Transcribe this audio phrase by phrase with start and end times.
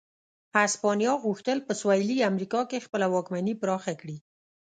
[0.55, 4.17] هسپانیا غوښتل په سوېلي امریکا کې خپله واکمني پراخه کړي.